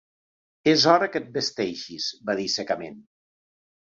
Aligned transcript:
"És 0.69 0.85
hora 0.93 1.09
que 1.15 1.19
et 1.23 1.27
vesteixis", 1.35 2.07
va 2.31 2.37
dir 2.39 2.47
secament. 2.55 2.97